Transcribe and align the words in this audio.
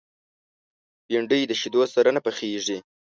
بېنډۍ 1.07 1.41
د 1.47 1.51
شیدو 1.61 1.81
سره 1.95 2.09
نه 2.15 2.21
پخېږي 2.25 2.77